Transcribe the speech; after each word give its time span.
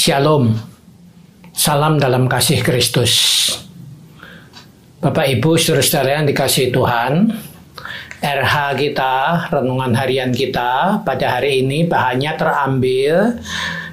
Shalom, 0.00 0.56
salam 1.52 2.00
dalam 2.00 2.24
kasih 2.24 2.64
Kristus. 2.64 3.12
Bapak 4.96 5.28
Ibu, 5.28 5.60
saudara-saudara 5.60 6.16
yang 6.16 6.24
dikasih 6.24 6.72
Tuhan, 6.72 7.28
RH 8.24 8.80
kita, 8.80 9.16
renungan 9.52 9.92
harian 9.92 10.32
kita 10.32 11.04
pada 11.04 11.36
hari 11.36 11.60
ini 11.60 11.84
bahannya 11.84 12.32
terambil 12.32 13.44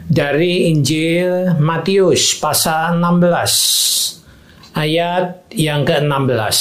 dari 0.07 0.71
Injil 0.71 1.59
Matius 1.59 2.39
pasal 2.39 3.03
16 3.03 4.79
ayat 4.79 5.43
yang 5.59 5.83
ke-16. 5.83 6.57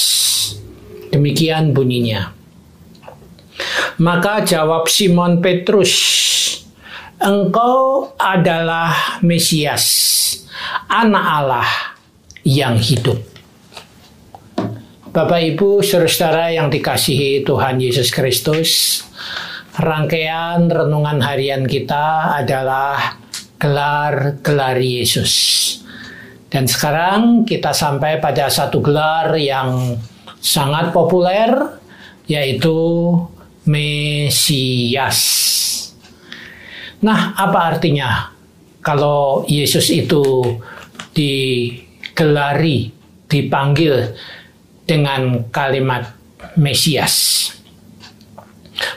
Demikian 1.15 1.71
bunyinya. 1.71 2.35
Maka 3.95 4.43
jawab 4.43 4.91
Simon 4.91 5.39
Petrus, 5.39 5.95
Engkau 7.17 8.13
adalah 8.21 9.17
Mesias, 9.25 9.85
Anak 10.85 11.25
Allah 11.25 11.69
yang 12.45 12.77
hidup. 12.77 13.17
Bapak, 15.09 15.41
Ibu, 15.41 15.81
saudara-saudara 15.81 16.53
yang 16.53 16.69
dikasihi 16.69 17.41
Tuhan 17.41 17.81
Yesus 17.81 18.13
Kristus, 18.13 19.01
rangkaian 19.81 20.69
renungan 20.69 21.17
harian 21.25 21.65
kita 21.65 22.37
adalah 22.37 23.17
gelar-gelar 23.57 24.77
Yesus. 24.77 25.33
Dan 26.53 26.69
sekarang 26.69 27.49
kita 27.49 27.73
sampai 27.73 28.21
pada 28.21 28.45
satu 28.45 28.77
gelar 28.77 29.33
yang 29.41 29.97
sangat 30.37 30.93
populer, 30.93 31.81
yaitu 32.29 32.77
Mesias. 33.65 35.21
Nah, 37.07 37.31
apa 37.39 37.71
artinya 37.71 38.35
kalau 38.83 39.47
Yesus 39.47 39.87
itu 39.95 40.43
digelari, 41.15 42.91
dipanggil 43.31 44.11
dengan 44.83 45.47
kalimat 45.47 46.11
Mesias? 46.59 47.47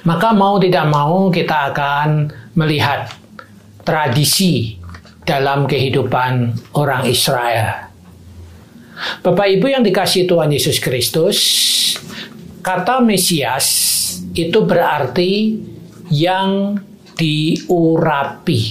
Maka 0.02 0.34
mau 0.34 0.58
tidak 0.58 0.90
mau 0.90 1.30
kita 1.30 1.70
akan 1.70 2.34
melihat 2.58 3.14
tradisi 3.86 4.74
dalam 5.22 5.70
kehidupan 5.70 6.50
orang 6.74 7.06
Israel. 7.06 7.94
Bapak 9.22 9.46
Ibu 9.54 9.70
yang 9.70 9.86
dikasih 9.86 10.26
Tuhan 10.26 10.50
Yesus 10.50 10.82
Kristus, 10.82 11.38
kata 12.58 12.98
Mesias 13.06 13.70
itu 14.34 14.66
berarti 14.66 15.62
yang 16.10 16.74
diurapi. 17.20 18.62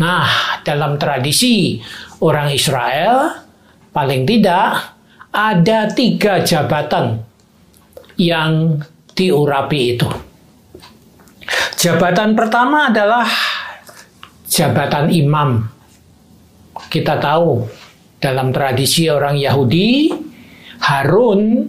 Nah, 0.00 0.60
dalam 0.64 0.96
tradisi 0.96 1.76
orang 2.24 2.48
Israel, 2.52 3.44
paling 3.92 4.24
tidak 4.24 4.96
ada 5.28 5.92
tiga 5.92 6.40
jabatan 6.40 7.20
yang 8.16 8.80
diurapi 9.12 9.80
itu. 9.96 10.08
Jabatan 11.76 12.32
pertama 12.32 12.88
adalah 12.88 13.28
jabatan 14.48 15.12
imam. 15.12 15.68
Kita 16.88 17.20
tahu 17.20 17.68
dalam 18.16 18.52
tradisi 18.52 19.08
orang 19.12 19.36
Yahudi, 19.36 20.12
Harun 20.80 21.68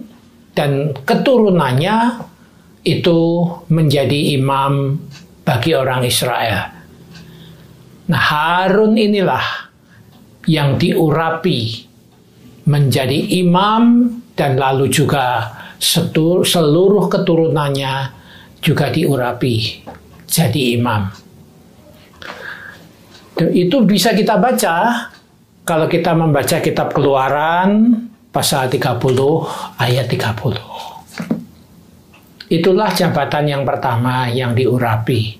dan 0.56 0.96
keturunannya 1.04 2.27
itu 2.88 3.44
menjadi 3.68 4.38
imam 4.40 4.96
bagi 5.44 5.76
orang 5.76 6.04
Israel. 6.08 6.72
Nah, 8.08 8.22
Harun 8.32 8.96
inilah 8.96 9.68
yang 10.48 10.80
diurapi 10.80 11.84
menjadi 12.64 13.36
imam 13.44 14.08
dan 14.32 14.56
lalu 14.56 14.88
juga 14.88 15.52
seluruh 16.44 17.08
keturunannya 17.12 17.94
juga 18.64 18.88
diurapi 18.88 19.84
jadi 20.24 20.62
imam. 20.76 21.12
Itu 23.38 23.86
bisa 23.86 24.16
kita 24.16 24.40
baca 24.40 25.08
kalau 25.62 25.86
kita 25.86 26.16
membaca 26.16 26.58
kitab 26.58 26.90
Keluaran 26.96 28.08
pasal 28.32 28.66
30 28.72 28.98
ayat 29.78 30.06
30. 30.10 30.77
Itulah 32.48 32.92
jabatan 32.96 33.44
yang 33.44 33.62
pertama 33.68 34.28
yang 34.32 34.56
diurapi. 34.56 35.36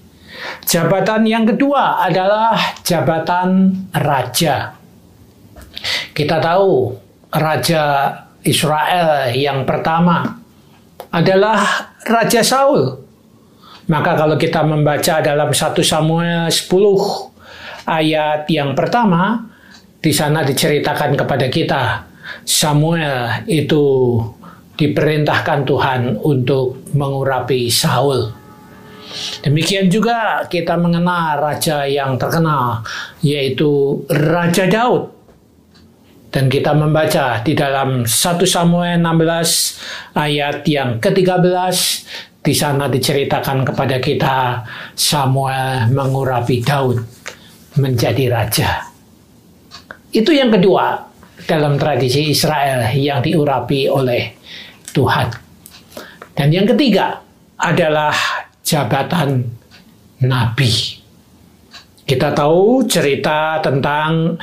Jabatan 0.69 1.25
yang 1.25 1.49
kedua 1.49 2.05
adalah 2.05 2.55
jabatan 2.85 3.73
raja. 3.97 4.77
Kita 6.13 6.37
tahu 6.39 6.93
raja 7.33 8.13
Israel 8.45 9.33
yang 9.35 9.65
pertama 9.65 10.39
adalah 11.09 11.89
Raja 12.05 12.45
Saul. 12.45 13.09
Maka 13.89 14.21
kalau 14.21 14.37
kita 14.37 14.61
membaca 14.69 15.25
dalam 15.25 15.49
1 15.49 15.81
Samuel 15.81 16.53
10 16.53 16.69
ayat 17.89 18.45
yang 18.53 18.77
pertama, 18.77 19.49
di 19.99 20.13
sana 20.13 20.45
diceritakan 20.45 21.17
kepada 21.17 21.49
kita 21.49 22.05
Samuel 22.45 23.49
itu 23.49 24.21
diperintahkan 24.79 25.67
Tuhan 25.67 26.01
untuk 26.23 26.95
mengurapi 26.95 27.67
Saul. 27.67 28.31
Demikian 29.43 29.91
juga 29.91 30.47
kita 30.47 30.79
mengenal 30.79 31.43
raja 31.43 31.83
yang 31.89 32.15
terkenal 32.15 32.87
yaitu 33.21 34.01
Raja 34.07 34.71
Daud. 34.71 35.19
Dan 36.29 36.53
kita 36.53 36.77
membaca 36.77 37.41
di 37.41 37.57
dalam 37.57 38.05
1 38.05 38.13
Samuel 38.45 39.01
16 39.01 40.13
ayat 40.13 40.61
yang 40.69 41.01
ke-13 41.01 41.77
di 42.45 42.53
sana 42.53 42.85
diceritakan 42.85 43.65
kepada 43.65 43.97
kita 43.97 44.61
Samuel 44.93 45.89
mengurapi 45.89 46.61
Daud 46.61 47.01
menjadi 47.81 48.29
raja. 48.29 48.93
Itu 50.13 50.37
yang 50.37 50.53
kedua 50.53 51.09
dalam 51.49 51.81
tradisi 51.81 52.29
Israel 52.29 52.93
yang 52.93 53.25
diurapi 53.25 53.89
oleh 53.89 54.37
Tuhan. 54.93 55.29
Dan 56.33 56.49
yang 56.55 56.67
ketiga 56.71 57.19
adalah 57.59 58.15
jabatan 58.63 59.43
nabi. 60.23 61.03
Kita 62.09 62.33
tahu 62.33 62.89
cerita 62.89 63.61
tentang 63.61 64.39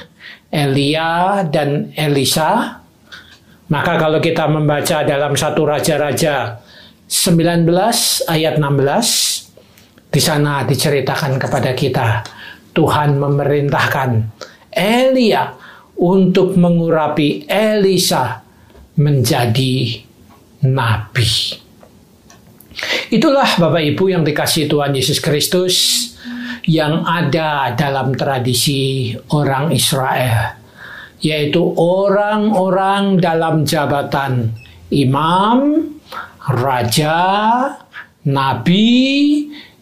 Elia 0.53 1.41
dan 1.49 1.89
Elisa. 1.97 2.83
Maka 3.65 3.97
kalau 3.97 4.21
kita 4.21 4.45
membaca 4.45 5.01
dalam 5.01 5.33
satu 5.33 5.65
raja-raja 5.65 6.61
19 7.09 7.65
ayat 8.29 8.61
16 8.61 10.13
di 10.13 10.21
sana 10.21 10.61
diceritakan 10.69 11.41
kepada 11.41 11.73
kita 11.73 12.21
Tuhan 12.77 13.17
memerintahkan 13.17 14.09
Elia 14.69 15.57
untuk 15.97 16.53
mengurapi 16.59 17.49
Elisa 17.49 18.45
menjadi 19.01 20.04
nabi. 20.73 21.61
Itulah 23.13 23.55
Bapak 23.55 23.83
Ibu 23.83 24.11
yang 24.11 24.23
dikasih 24.27 24.67
Tuhan 24.67 24.91
Yesus 24.91 25.23
Kristus 25.23 25.75
yang 26.65 27.05
ada 27.05 27.71
dalam 27.77 28.17
tradisi 28.17 29.13
orang 29.31 29.69
Israel, 29.71 30.57
yaitu 31.21 31.61
orang-orang 31.77 33.21
dalam 33.21 33.63
jabatan 33.63 34.51
imam, 34.89 35.87
raja, 36.49 37.21
nabi, 38.25 39.05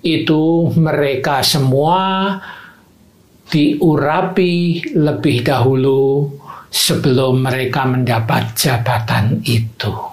itu 0.03 0.43
mereka 0.75 1.39
semua 1.41 2.35
diurapi 3.47 4.83
lebih 4.99 5.47
dahulu 5.47 6.27
sebelum 6.67 7.47
mereka 7.47 7.87
mendapat 7.87 8.51
jabatan 8.57 9.39
itu. 9.47 10.12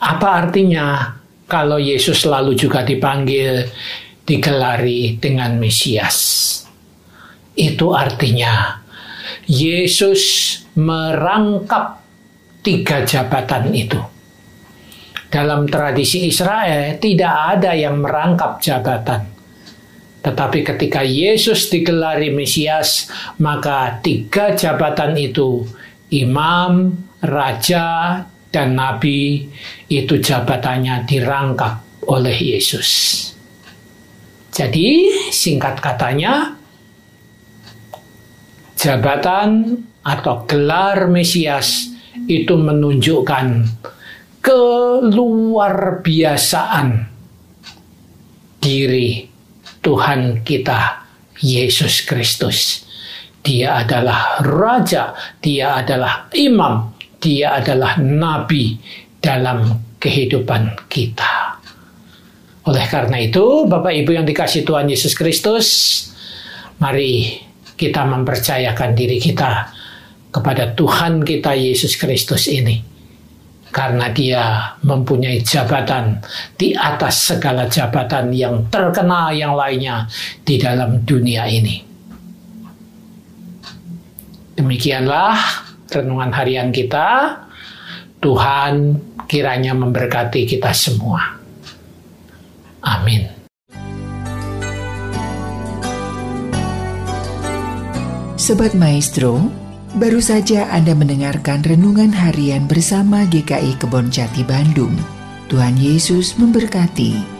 Apa 0.00 0.28
artinya 0.46 1.16
kalau 1.44 1.76
Yesus 1.76 2.24
selalu 2.24 2.56
juga 2.56 2.80
dipanggil, 2.80 3.68
digelari 4.24 5.20
dengan 5.20 5.60
Mesias? 5.60 6.18
Itu 7.52 7.92
artinya 7.92 8.80
Yesus 9.44 10.56
merangkap 10.74 12.00
tiga 12.64 13.04
jabatan 13.04 13.72
itu. 13.76 14.00
Dalam 15.30 15.68
tradisi 15.68 16.26
Israel 16.26 16.98
tidak 16.98 17.34
ada 17.54 17.76
yang 17.76 18.02
merangkap 18.02 18.58
jabatan 18.58 19.40
tetapi 20.20 20.60
ketika 20.60 21.00
Yesus 21.00 21.72
digelari 21.72 22.28
Mesias, 22.28 23.08
maka 23.40 23.96
tiga 24.04 24.52
jabatan 24.52 25.16
itu, 25.16 25.64
imam, 26.12 26.92
raja, 27.24 28.20
dan 28.50 28.74
nabi, 28.74 29.46
itu 29.86 30.18
jabatannya 30.18 31.06
dirangkap 31.06 31.82
oleh 32.10 32.34
Yesus. 32.34 32.90
Jadi, 34.50 35.14
singkat 35.30 35.78
katanya, 35.78 36.58
jabatan 38.74 39.78
atau 40.02 40.42
gelar 40.44 41.06
Mesias 41.06 41.94
itu 42.26 42.58
menunjukkan 42.58 43.70
keluar 44.42 46.02
biasaan 46.02 47.06
diri 48.58 49.28
Tuhan 49.80 50.44
kita 50.44 51.06
Yesus 51.40 52.04
Kristus. 52.04 52.84
Dia 53.40 53.80
adalah 53.80 54.44
raja, 54.44 55.16
dia 55.40 55.80
adalah 55.80 56.28
imam, 56.36 56.92
dia 57.20 57.60
adalah 57.60 58.00
nabi 58.00 58.80
dalam 59.20 59.76
kehidupan 60.00 60.88
kita. 60.88 61.60
Oleh 62.64 62.86
karena 62.88 63.20
itu, 63.20 63.68
Bapak 63.68 63.92
Ibu 63.92 64.10
yang 64.16 64.26
dikasih 64.26 64.64
Tuhan 64.64 64.88
Yesus 64.88 65.12
Kristus, 65.12 65.66
mari 66.80 67.40
kita 67.76 68.04
mempercayakan 68.04 68.96
diri 68.96 69.20
kita 69.20 69.72
kepada 70.32 70.72
Tuhan 70.72 71.24
kita 71.24 71.52
Yesus 71.56 71.96
Kristus 71.96 72.48
ini 72.48 72.90
karena 73.70 74.10
dia 74.10 74.74
mempunyai 74.82 75.40
jabatan 75.46 76.18
di 76.58 76.74
atas 76.74 77.32
segala 77.32 77.70
jabatan 77.70 78.34
yang 78.34 78.66
terkenal 78.66 79.30
yang 79.30 79.54
lainnya 79.54 80.10
di 80.42 80.58
dalam 80.58 81.06
dunia 81.06 81.46
ini. 81.46 81.86
Demikianlah 84.58 85.69
renungan 85.92 86.30
harian 86.32 86.70
kita. 86.70 87.38
Tuhan 88.20 89.00
kiranya 89.26 89.74
memberkati 89.74 90.46
kita 90.46 90.70
semua. 90.72 91.38
Amin. 92.80 93.28
Sobat 98.40 98.72
Maestro, 98.72 99.52
Baru 99.90 100.22
saja 100.22 100.70
Anda 100.70 100.94
mendengarkan 100.94 101.66
renungan 101.66 102.14
harian 102.14 102.70
bersama 102.70 103.26
GKI 103.26 103.74
Kebon 103.82 104.06
Jati 104.06 104.46
Bandung. 104.46 104.94
Tuhan 105.50 105.74
Yesus 105.74 106.38
memberkati. 106.38 107.39